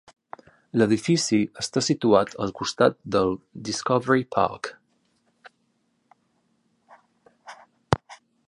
L'edifici 0.81 1.37
està 1.63 1.83
situat 1.87 2.33
al 2.45 2.53
costat 2.61 2.97
del 3.17 3.37
Discovery 3.69 4.27
Park. 4.39 4.73